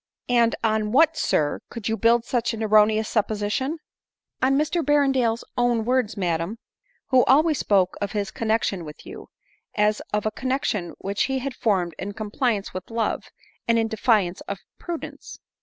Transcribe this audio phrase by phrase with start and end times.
[0.29, 3.77] "And on what, sir, could you build such an erroneous.* supposition
[4.41, 6.57] ?""On Mr Berrendale's own words, madam;
[7.09, 9.27] who al ways spoke of his connexion with you,
[9.75, 13.25] as of a connexion * which he bad formed in compliance with love
[13.67, 15.37] and in defiance of prudence."